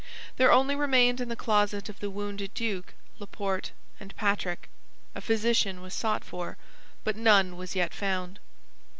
[0.37, 3.69] There only remained in the closet of the wounded duke Laporte
[3.99, 4.67] and Patrick.
[5.13, 6.57] A physician was sought for,
[7.03, 8.39] but none was yet found.